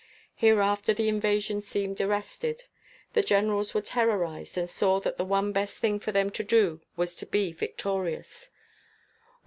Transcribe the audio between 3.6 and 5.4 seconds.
were terrorized and saw that the